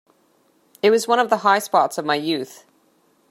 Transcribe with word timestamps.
It 0.81 0.89
was 0.89 1.07
one 1.07 1.19
of 1.19 1.29
the 1.29 1.37
high 1.45 1.59
spots 1.59 1.99
of 1.99 2.05
my 2.05 2.15
youth. 2.15 2.65